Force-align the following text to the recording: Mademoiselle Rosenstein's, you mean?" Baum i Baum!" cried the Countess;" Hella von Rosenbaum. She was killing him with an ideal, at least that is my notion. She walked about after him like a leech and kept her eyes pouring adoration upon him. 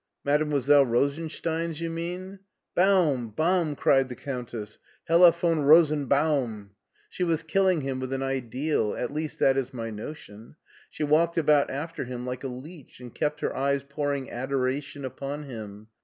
Mademoiselle 0.23 0.83
Rosenstein's, 0.83 1.79
you 1.79 1.87
mean?" 1.91 2.39
Baum 2.73 3.27
i 3.27 3.33
Baum!" 3.35 3.75
cried 3.75 4.09
the 4.09 4.15
Countess;" 4.15 4.79
Hella 5.07 5.31
von 5.31 5.59
Rosenbaum. 5.61 6.71
She 7.07 7.23
was 7.23 7.43
killing 7.43 7.81
him 7.81 7.99
with 7.99 8.11
an 8.11 8.23
ideal, 8.23 8.95
at 8.95 9.13
least 9.13 9.37
that 9.37 9.57
is 9.57 9.75
my 9.75 9.91
notion. 9.91 10.55
She 10.89 11.03
walked 11.03 11.37
about 11.37 11.69
after 11.69 12.05
him 12.05 12.25
like 12.25 12.43
a 12.43 12.47
leech 12.47 12.99
and 12.99 13.13
kept 13.13 13.41
her 13.41 13.55
eyes 13.55 13.83
pouring 13.83 14.31
adoration 14.31 15.05
upon 15.05 15.43
him. 15.43 15.85